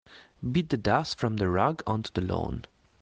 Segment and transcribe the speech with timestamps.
[0.51, 2.65] Beat the dust from the rug onto the lawn.